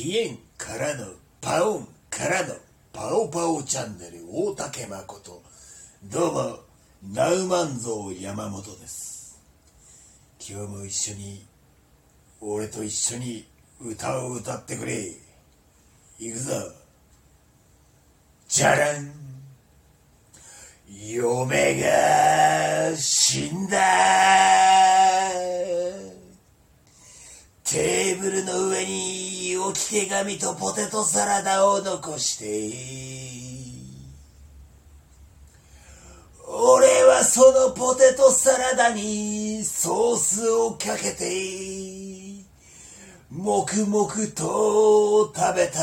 [0.00, 1.06] ピエンからの
[1.40, 2.54] パオンからの
[2.92, 5.42] パオパオチャンネル大竹誠。
[6.04, 6.58] どうも
[7.12, 9.40] ナウマンゾウ山本です。
[10.38, 11.44] 今日も一緒に
[12.40, 13.44] 俺と一緒に
[13.80, 15.04] 歌を歌ってくれ。
[16.20, 16.52] いくぞ。
[18.46, 19.10] じゃらん。
[20.88, 24.57] 嫁が死んだ。
[27.70, 33.68] テーブルの上に置き手紙とポテトサラダを残して
[36.46, 42.48] 俺はそのポテトサラダにソースをかけて
[43.30, 45.80] 黙々と食べた。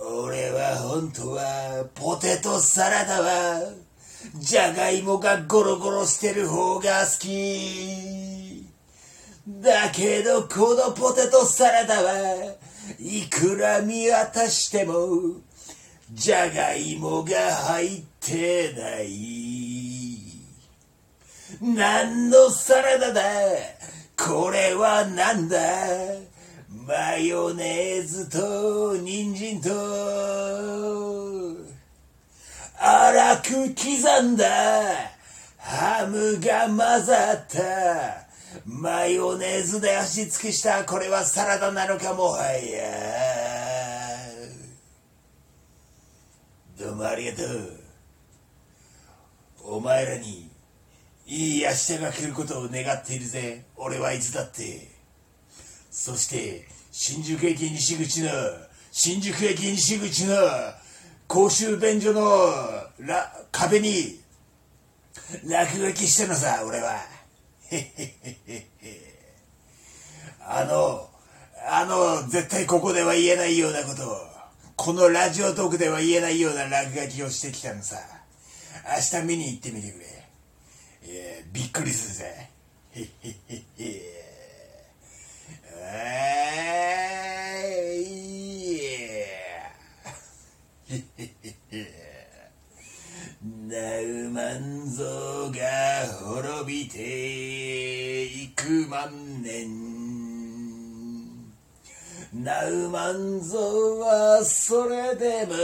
[0.00, 3.70] 俺は本当はポテトサラダは
[4.36, 8.67] じゃがいもがゴロゴロしてる方が好き。
[9.48, 12.54] だけどこのポテトサラダは
[12.98, 15.40] いくら見渡しても
[16.12, 20.18] じゃがいもが入ってない。
[21.62, 23.22] 何のサラダだ？
[24.18, 25.56] これはなんだ？
[26.86, 29.70] マヨネーズと人参と。
[32.76, 34.44] 粗く刻んだ
[35.56, 38.27] ハムが混ざった。
[38.64, 42.30] マヨネーズで味付けしたこれはサラダなのかも。
[42.30, 43.48] はや
[46.78, 47.80] どうもありがとう。
[49.64, 50.50] お前らに
[51.26, 53.64] いい明日が来ることを願っているぜ。
[53.76, 54.88] 俺はいつだって。
[55.90, 58.30] そして新宿駅西口の
[58.92, 60.36] 新宿駅西口の
[61.26, 62.22] 公衆便所の
[63.00, 64.20] ら壁に
[65.44, 67.17] 落書きしたのさ俺は。
[70.40, 71.10] あの
[71.70, 74.26] あの絶対ここでは言えないようなことを
[74.76, 77.96] このラジオトークでは言えないような落書きをしてきたのさ。
[78.90, 80.06] 明日見に行ってみてくれ、
[81.02, 82.48] えー、びっくりするぜ。
[82.94, 83.04] へへ
[83.48, 84.18] へへ
[91.68, 92.17] ナウマン
[94.86, 95.04] ゾ
[95.48, 95.58] ウが
[96.22, 99.98] 滅びていく万年。
[102.32, 105.54] ナウマンゾウはそれでも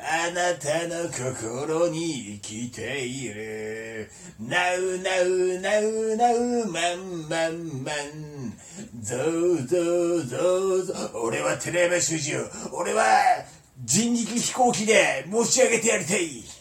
[0.00, 4.10] あなたの心に生きている。
[4.40, 8.54] ナウナウナウナウマンマンマン
[9.02, 12.40] ゾウゾウゾウゾウ俺は寺山修司を
[12.72, 13.04] 俺は
[13.84, 16.59] 人力飛行機で持ち上げてやりたい。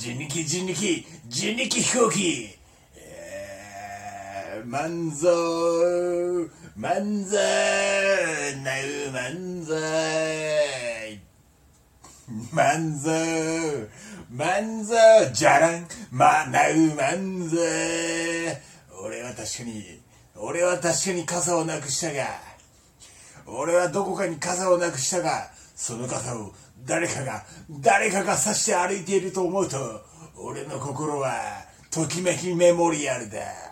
[0.00, 2.58] 人力人力人力飛行機。
[4.64, 5.28] 万歳
[6.74, 11.20] 万歳なう万歳
[12.50, 13.88] 万歳
[14.30, 17.58] 万歳じゃらんまなう万歳
[19.04, 20.00] 俺は確かに
[20.34, 22.24] 俺は確かに傘をなくしたが
[23.46, 25.50] 俺はどこかに傘をなくしたが
[25.80, 26.52] その傘を
[26.84, 29.78] 誰かが誰かが刺して歩いていると思うと
[30.36, 31.32] 俺の心は
[31.90, 33.69] ときめきメモリアルだ。